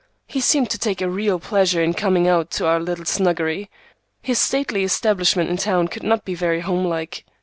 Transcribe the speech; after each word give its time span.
He 0.25 0.41
seemed 0.41 0.71
to 0.71 0.79
take 0.79 0.99
a 0.99 1.07
real 1.07 1.37
pleasure 1.39 1.83
in 1.83 1.93
coming 1.93 2.27
out 2.27 2.49
to 2.53 2.65
our 2.65 2.79
little 2.79 3.05
snuggery. 3.05 3.69
His 4.19 4.39
stately 4.39 4.83
establishment 4.83 5.47
in 5.51 5.57
town 5.57 5.89
could 5.89 6.01
not 6.01 6.25
be 6.25 6.33
very 6.33 6.61
home 6.61 6.85
like. 6.85 7.23